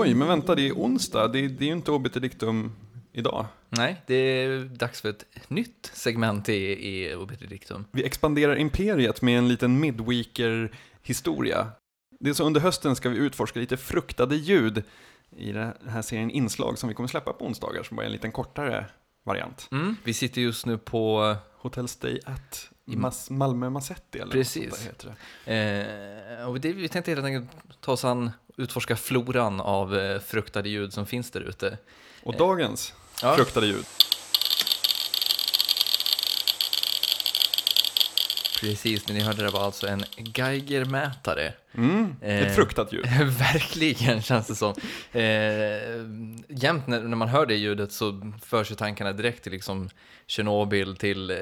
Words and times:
Oj, 0.00 0.14
men 0.14 0.28
vänta, 0.28 0.54
det 0.54 0.68
är 0.68 0.72
onsdag. 0.72 1.28
Det, 1.28 1.48
det 1.48 1.64
är 1.64 1.66
ju 1.66 1.72
inte 1.72 1.92
obiterdictum 1.92 2.72
idag. 3.12 3.46
Nej, 3.68 4.02
det 4.06 4.14
är 4.14 4.64
dags 4.64 5.00
för 5.00 5.08
ett 5.08 5.24
nytt 5.48 5.90
segment 5.94 6.48
i, 6.48 6.54
i 6.88 7.14
obiterdictum. 7.14 7.84
Vi 7.92 8.04
expanderar 8.04 8.56
imperiet 8.56 9.22
med 9.22 9.38
en 9.38 9.48
liten 9.48 9.80
midweeker-historia. 9.80 11.66
Det 12.20 12.30
är 12.30 12.34
så 12.34 12.44
under 12.44 12.60
hösten 12.60 12.96
ska 12.96 13.08
vi 13.08 13.16
utforska 13.16 13.60
lite 13.60 13.76
fruktade 13.76 14.36
ljud 14.36 14.82
i 15.36 15.52
den 15.52 15.72
här 15.88 16.02
serien 16.02 16.30
inslag 16.30 16.78
som 16.78 16.88
vi 16.88 16.94
kommer 16.94 17.08
släppa 17.08 17.32
på 17.32 17.44
onsdagar, 17.44 17.82
som 17.82 17.96
bara 17.96 18.02
är 18.02 18.06
en 18.06 18.12
liten 18.12 18.32
kortare 18.32 18.86
variant. 19.24 19.68
Mm, 19.72 19.96
vi 20.04 20.14
sitter 20.14 20.40
just 20.40 20.66
nu 20.66 20.78
på 20.78 21.36
Hotel 21.56 21.88
Stay 21.88 22.20
At 22.24 22.70
i 22.86 22.96
Mas 22.96 23.30
Malmö 23.30 23.70
Massetti 23.70 24.18
eller 24.18 24.32
Precis. 24.32 24.64
något 24.64 24.78
sånt 24.78 24.98
där 24.98 25.10
heter 25.10 25.16
det. 25.44 26.40
Eh, 26.40 26.48
och 26.48 26.60
det, 26.60 26.72
vi 26.72 26.88
tänkte 26.88 27.10
helt 27.10 27.24
enkelt 27.24 27.50
ta 27.80 27.92
oss 27.92 28.04
an, 28.04 28.30
utforska 28.60 28.96
floran 28.96 29.60
av 29.60 29.98
eh, 29.98 30.20
fruktade 30.20 30.68
ljud 30.68 30.92
som 30.92 31.06
finns 31.06 31.30
där 31.30 31.40
ute. 31.40 31.78
Och 32.22 32.36
dagens 32.36 32.92
Ja. 33.22 33.34
fruktade 33.36 33.66
ljud. 33.66 33.84
Precis, 38.60 39.04
det 39.04 39.12
ni 39.12 39.20
hörde 39.20 39.42
det 39.42 39.48
var 39.50 39.64
alltså 39.64 39.86
en 39.86 40.04
Geigermätare. 40.16 41.52
Mm, 41.74 42.16
Eh, 42.22 42.42
ett 42.46 42.54
fruktat 42.56 42.92
ljud. 42.92 43.06
Verkligen 43.38 44.22
känns 44.22 44.46
det 44.46 44.54
som. 44.54 44.70
Eh, 45.12 45.22
jämt 46.62 46.86
när, 46.86 47.00
när 47.02 47.16
man 47.16 47.28
hör 47.28 47.46
det 47.46 47.54
ljudet 47.54 47.92
så 47.92 48.32
förs 48.42 48.70
ju 48.70 48.74
tankarna 48.74 49.12
direkt 49.12 49.42
till 49.42 49.52
liksom 49.52 49.88
Tjernobyl, 50.26 50.96
till 50.96 51.30
eh, 51.30 51.36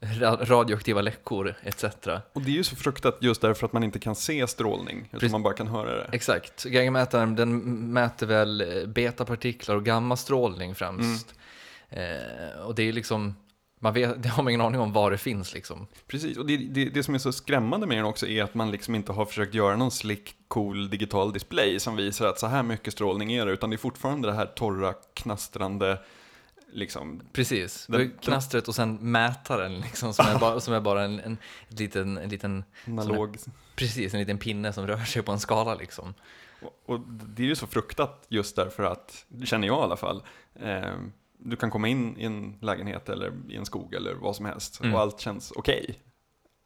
ra- 0.00 0.44
radioaktiva 0.44 1.00
läckor 1.00 1.54
etc. 1.62 1.84
Och 2.32 2.42
det 2.42 2.50
är 2.50 2.54
ju 2.54 2.64
så 2.64 2.76
fruktat 2.76 3.18
just 3.20 3.40
därför 3.40 3.66
att 3.66 3.72
man 3.72 3.84
inte 3.84 3.98
kan 3.98 4.14
se 4.14 4.46
strålning, 4.46 4.98
utan 4.98 5.10
Precis. 5.20 5.32
man 5.32 5.42
bara 5.42 5.54
kan 5.54 5.66
höra 5.68 5.94
det. 5.94 6.08
Exakt, 6.12 6.64
Geigermätaren 6.64 7.36
den 7.36 7.58
mäter 7.92 8.26
väl 8.26 8.84
betapartiklar 8.86 9.76
och 9.76 9.84
gammastrålning 9.84 10.74
främst. 10.74 11.34
Eh, 11.90 12.60
och 12.60 12.74
det 12.74 12.82
är 12.88 12.92
liksom, 12.92 13.34
man 13.78 13.94
vet, 13.94 14.22
det 14.22 14.28
har 14.28 14.42
man 14.42 14.50
ingen 14.50 14.60
aning 14.66 14.80
om 14.80 14.92
var 14.92 15.10
det 15.10 15.18
finns 15.18 15.54
liksom. 15.54 15.86
Precis, 16.06 16.36
och 16.36 16.46
det, 16.46 16.56
det, 16.56 16.84
det 16.84 17.02
som 17.02 17.14
är 17.14 17.18
så 17.18 17.32
skrämmande 17.32 17.86
med 17.86 17.98
den 17.98 18.04
också 18.04 18.26
är 18.26 18.42
att 18.42 18.54
man 18.54 18.70
liksom 18.70 18.94
inte 18.94 19.12
har 19.12 19.24
försökt 19.26 19.54
göra 19.54 19.76
någon 19.76 19.90
slick, 19.90 20.34
cool 20.48 20.90
digital 20.90 21.32
display 21.32 21.80
som 21.80 21.96
visar 21.96 22.26
att 22.26 22.38
så 22.38 22.46
här 22.46 22.62
mycket 22.62 22.92
strålning 22.92 23.32
är 23.32 23.46
det, 23.46 23.52
utan 23.52 23.70
det 23.70 23.76
är 23.76 23.78
fortfarande 23.78 24.28
det 24.28 24.34
här 24.34 24.46
torra, 24.46 24.94
knastrande, 25.14 25.98
liksom, 26.72 27.20
Precis, 27.32 27.86
Den- 27.86 27.98
det 28.00 28.04
är 28.06 28.22
knastret 28.22 28.68
och 28.68 28.74
sen 28.74 28.98
mätaren 29.00 29.80
liksom, 29.80 30.14
som, 30.14 30.26
är 30.26 30.38
bara, 30.40 30.60
som 30.60 30.74
är 30.74 30.80
bara 30.80 31.04
en, 31.04 31.20
en, 31.20 31.38
liten, 31.68 32.18
en 32.18 32.28
liten, 32.28 32.64
analog. 32.86 33.36
precis, 33.76 34.14
en 34.14 34.20
liten 34.20 34.38
pinne 34.38 34.72
som 34.72 34.86
rör 34.86 34.98
sig 35.04 35.22
på 35.22 35.32
en 35.32 35.40
skala 35.40 35.74
liksom. 35.74 36.14
Och, 36.62 36.82
och 36.86 37.00
det 37.08 37.42
är 37.42 37.46
ju 37.46 37.56
så 37.56 37.66
fruktat 37.66 38.26
just 38.28 38.56
därför 38.56 38.82
att, 38.82 39.24
känner 39.44 39.66
jag 39.66 39.78
i 39.78 39.82
alla 39.82 39.96
fall, 39.96 40.22
eh, 40.60 40.94
du 41.38 41.56
kan 41.56 41.70
komma 41.70 41.88
in 41.88 42.16
i 42.18 42.24
en 42.24 42.56
lägenhet 42.62 43.08
eller 43.08 43.32
i 43.48 43.56
en 43.56 43.66
skog 43.66 43.94
eller 43.94 44.14
vad 44.14 44.36
som 44.36 44.46
helst 44.46 44.80
Mm. 44.80 44.94
och 44.94 45.00
allt 45.00 45.20
känns 45.20 45.52
okej. 45.56 45.98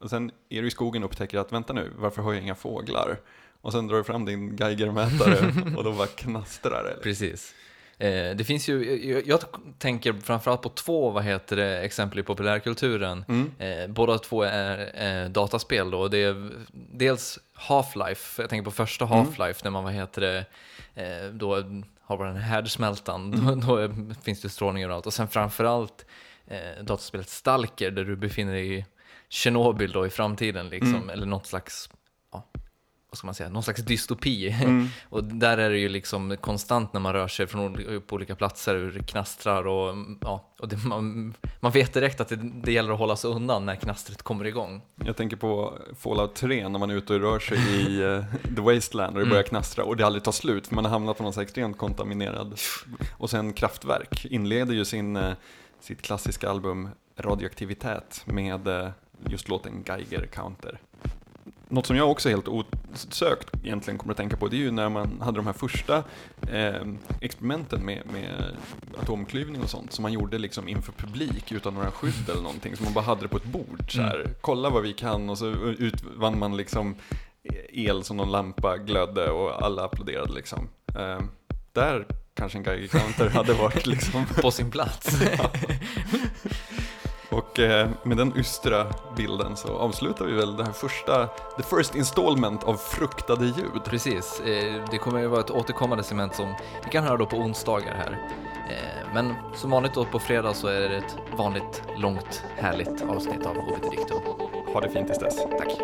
Och 0.01 0.11
sen 0.11 0.31
är 0.49 0.63
du 0.63 0.69
i 0.69 0.71
skogen 0.71 1.03
och 1.05 1.11
upptäcker 1.11 1.39
att 1.39 1.53
vänta 1.53 1.73
nu, 1.73 1.93
varför 1.97 2.23
har 2.23 2.33
jag 2.33 2.43
inga 2.43 2.55
fåglar? 2.55 3.17
Och 3.61 3.73
sen 3.73 3.87
drar 3.87 3.97
du 3.97 4.05
fram 4.05 4.25
din 4.25 4.57
Geigermätare 4.57 5.53
och 5.77 5.85
då 5.85 5.93
bara 5.93 6.07
knastrar 6.07 6.85
det. 6.85 7.03
Precis. 7.03 7.55
Eh, 7.99 8.37
det 8.37 8.45
finns 8.47 8.69
ju, 8.69 9.07
jag, 9.11 9.27
jag 9.27 9.41
tänker 9.79 10.13
framförallt 10.13 10.63
på 10.63 10.69
två, 10.69 11.11
vad 11.11 11.25
heter 11.25 11.57
det, 11.57 11.79
exempel 11.81 12.19
i 12.19 12.23
populärkulturen. 12.23 13.25
Mm. 13.29 13.51
Eh, 13.59 13.89
båda 13.89 14.19
två 14.19 14.43
är 14.43 15.03
eh, 15.25 15.29
dataspel 15.31 15.91
då. 15.91 16.09
Det 16.09 16.19
är 16.19 16.51
dels 16.73 17.39
Half-Life, 17.69 18.41
jag 18.41 18.51
tänker 18.51 18.65
på 18.65 18.71
första 18.71 19.05
Mm. 19.05 19.19
Half-Life 19.19 19.61
när 19.65 19.71
man, 19.71 19.85
vad 19.85 19.93
heter 19.93 20.21
det, 20.21 20.45
då 21.33 21.55
har 22.01 22.19
man 22.19 22.27
den 22.27 22.37
härdsmältan, 22.37 23.31
då, 23.47 23.55
då 23.55 23.77
är- 23.77 24.23
finns 24.25 24.41
det 24.43 24.49
strålning 24.49 24.85
överallt. 24.85 25.07
Och 25.07 25.13
sen 25.15 25.29
framförallt 25.29 26.07
eh, 26.47 26.85
dataspelet 26.85 27.29
Stalker 27.29 27.91
där 27.91 28.05
du 28.05 28.17
befinner 28.17 28.53
dig 28.53 28.79
i 28.79 28.87
Tjernobyl 29.29 29.93
då 29.93 30.07
i 30.07 30.11
framtiden 30.11 30.69
liksom, 30.69 30.95
Mm. 30.95 31.11
eller 31.11 31.27
något 31.27 31.47
slags, 31.47 31.91
vad 33.13 33.19
ska 33.19 33.27
man 33.27 33.35
säga, 33.35 33.49
någon 33.49 33.63
slags 33.63 33.83
dystopi. 33.83 34.51
Mm. 34.51 34.89
Och 35.09 35.25
där 35.25 35.59
är 35.59 35.71
det 35.71 35.79
ju 35.79 35.89
liksom 35.89 36.37
konstant 36.41 36.93
när 36.93 37.01
man 37.01 37.13
rör 37.13 37.29
sig 37.29 37.47
från 37.47 37.75
på 38.07 38.15
olika 38.15 38.35
platser, 38.35 38.75
hur 38.75 38.93
det 38.93 39.07
knastrar 39.07 39.67
och, 39.67 39.95
ja, 40.21 40.55
och 40.59 40.69
det, 40.69 40.85
man, 40.85 41.35
man 41.61 41.73
vet 41.73 41.93
direkt 41.95 42.21
att 42.21 42.29
det, 42.29 42.37
det 42.37 42.73
gäller 42.73 42.93
att 42.93 42.99
hålla 42.99 43.17
sig 43.17 43.31
undan 43.31 43.67
när 43.67 43.77
knastret 43.77 44.23
kommer 44.23 44.45
igång. 44.45 44.83
Jag 45.05 45.17
tänker 45.17 45.37
på 45.37 45.79
Fallout 45.99 46.35
3 46.35 46.69
när 46.69 46.79
man 46.79 46.91
är 46.91 46.95
ute 46.95 47.15
och 47.15 47.21
rör 47.21 47.39
sig 47.39 47.59
i 47.59 48.03
eh, 48.17 48.25
The 48.57 48.61
Wasteland 48.63 49.09
och 49.09 49.19
det 49.19 49.23
Mm. 49.23 49.31
börjar 49.31 49.43
knastra 49.43 49.85
och 49.85 49.97
det 49.97 50.07
aldrig 50.07 50.25
tar 50.25 50.33
slut 50.33 50.67
för 50.67 50.75
man 50.75 50.85
har 50.85 50.93
hamnat 50.93 51.17
på 51.17 51.23
någon 51.23 51.33
så 51.33 51.41
extremt 51.41 51.79
kontaminerad. 51.79 52.59
Och 53.19 53.31
sen 53.31 53.53
Kraftwerk 53.53 54.25
inleder 54.25 54.75
ju 54.75 54.85
sin, 54.85 55.17
eh, 55.17 55.33
sitt 55.81 56.03
klassiska 56.03 56.51
album 56.51 56.89
Radioaktivitet 57.19 58.23
med 58.25 58.69
eh, 58.69 58.89
just 59.27 59.49
låten 59.49 59.85
Geiger 59.87 60.27
Counter. 60.27 60.81
Något 61.69 61.87
som 61.87 61.97
jag 61.97 62.11
också 62.11 62.29
helt 62.29 62.49
osökt 62.93 63.51
egentligen 63.63 63.99
kommer 63.99 64.13
att 64.13 64.17
tänka 64.17 64.37
på 64.37 64.49
det 64.49 64.57
är 64.57 64.59
ju 64.59 64.71
när 64.71 64.89
man 64.89 65.21
hade 65.21 65.39
de 65.39 65.47
här 65.47 65.53
första 65.53 65.97
eh, 66.51 66.87
experimenten 67.21 67.85
med, 67.85 68.03
med 68.13 68.57
atomklyvning 69.03 69.63
och 69.63 69.71
sånt 69.71 69.93
som 69.93 70.03
man 70.03 70.13
gjorde 70.13 70.39
liksom 70.39 70.69
inför 70.69 70.93
publik 70.93 71.53
utan 71.53 71.75
några 71.75 71.91
skydd 71.91 72.29
eller 72.29 72.43
någonting. 72.43 72.77
Så 72.77 72.85
man 72.85 72.93
bara 72.93 73.05
hade 73.05 73.23
det 73.23 73.29
på 73.29 73.37
ett 73.37 73.45
bord 73.45 73.85
så 73.89 74.01
här. 74.01 74.27
Kolla 74.41 74.71
vad 74.71 74.83
vi 74.83 74.93
kan 74.93 75.31
och 75.31 75.39
så 75.39 75.47
utvann 75.79 76.39
man 76.39 76.57
liksom 76.57 76.95
el 77.73 78.05
som 78.05 78.17
någon 78.17 78.31
lampa 78.31 78.77
glödde 78.77 79.31
och 79.31 79.63
alla 79.65 79.85
applåderade 79.85 80.33
liksom. 80.33 80.69
Eh, 80.99 81.21
där 81.73 82.07
kanske 82.35 82.59
en 82.59 82.65
Geiger 82.65 82.89
Counter 82.89 83.29
hade 83.29 83.53
varit 83.53 83.87
liksom 83.87 84.27
På 84.43 84.51
sin 84.51 84.71
plats. 84.71 85.23
och 87.33 87.59
eh, 87.59 87.89
med 88.03 88.17
den 88.17 88.37
ystra 88.37 88.87
bilden 89.17 89.57
så 89.57 89.69
avslutar 89.77 90.25
vi 90.25 90.33
väl 90.33 90.57
det 90.57 90.65
här 90.65 90.73
första, 90.73 91.27
the 91.57 91.63
first 91.77 91.95
installment 91.95 92.65
av 92.65 92.77
fruktade 92.77 93.45
ljud. 93.45 93.85
Precis, 93.85 94.41
eh, 94.41 94.85
det 94.91 94.99
kommer 94.99 95.21
ju 95.21 95.27
vara 95.27 95.41
ett 95.41 95.51
återkommande 95.51 96.05
segment 96.05 96.35
som 96.35 96.55
vi 96.85 96.91
kan 96.91 97.05
höra 97.05 97.17
då 97.17 97.27
på 97.27 97.37
onsdagar 97.37 97.95
här. 97.95 98.19
Eh, 98.71 99.15
Men 99.15 99.35
som 99.55 99.71
vanligt 99.71 99.95
då 99.95 100.05
på 100.05 100.19
fredag 100.19 100.55
så 100.55 100.67
är 100.69 100.81
det 100.89 100.97
ett 100.97 101.17
vanligt, 101.37 101.83
långt, 101.97 102.45
härligt 102.57 103.03
avsnitt 103.03 103.47
av 103.47 103.57
Obit 103.59 103.91
Dictum. 103.91 104.19
Ha 104.73 104.81
det 104.81 104.89
fint 104.91 105.07
tills 105.07 105.19
dess. 105.19 105.37
Tack! 105.37 105.79